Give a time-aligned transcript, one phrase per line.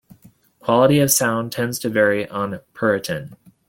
[0.61, 3.37] Quality of sound tends to vary on Puritan.